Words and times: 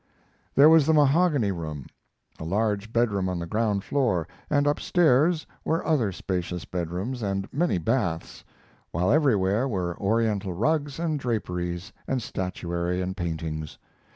There 0.55 0.67
was 0.67 0.87
the 0.87 0.95
mahogany 0.95 1.51
room, 1.51 1.85
a 2.39 2.43
large 2.43 2.91
bedroom 2.91 3.29
on 3.29 3.37
the 3.37 3.45
ground 3.45 3.83
floor, 3.83 4.27
and 4.49 4.65
upstairs 4.65 5.45
were 5.63 5.85
other 5.85 6.11
spacious 6.11 6.65
bedrooms 6.65 7.21
and 7.21 7.47
many 7.53 7.77
baths, 7.77 8.43
while 8.89 9.11
everywhere 9.11 9.67
were 9.67 9.95
Oriental 9.99 10.53
rugs 10.53 10.97
and 10.97 11.19
draperies, 11.19 11.93
and 12.07 12.19
statuary 12.19 12.99
and 12.99 13.15
paintings. 13.15 13.77